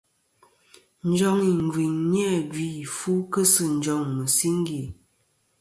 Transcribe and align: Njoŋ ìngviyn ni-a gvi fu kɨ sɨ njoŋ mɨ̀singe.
Njoŋ 1.09 1.37
ìngviyn 1.51 1.95
ni-a 2.11 2.33
gvi 2.51 2.67
fu 2.95 3.11
kɨ 3.31 3.41
sɨ 3.53 3.63
njoŋ 3.75 4.01
mɨ̀singe. 4.15 4.81